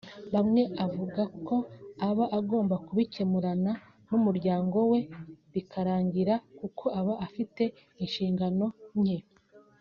Bamwe 0.33 0.61
bavuga 0.77 1.21
ko 1.47 1.55
aba 2.07 2.25
agomba 2.39 2.75
kubikemurana 2.85 3.71
n’umuryango 4.09 4.77
we 4.91 4.99
bikarangira 5.53 6.33
kuko 6.59 6.85
aba 6.99 7.13
afite 7.25 7.63
inshingano 8.03 8.65
nke 9.01 9.19